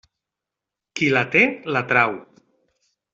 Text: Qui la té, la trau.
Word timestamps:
Qui 0.99 1.11
la 1.15 1.23
té, 1.35 1.43
la 1.75 1.83
trau. 1.91 2.17